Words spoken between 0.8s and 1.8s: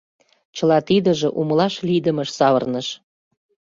тидыже умылаш